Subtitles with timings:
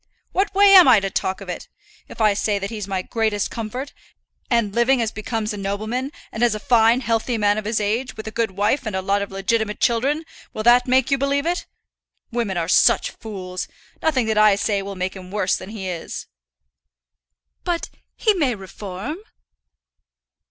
[0.31, 1.67] "What way am I to talk of it?
[2.07, 3.93] If I say that he's my greatest comfort,
[4.49, 8.17] and living as becomes a nobleman, and is a fine healthy man of his age,
[8.17, 10.25] with a good wife and a lot of legitimate children,
[10.55, 11.67] will that make you believe it?
[12.31, 13.67] Women are such fools.
[14.01, 16.25] Nothing that I say will make him worse than he is."
[17.63, 19.17] "But he may reform."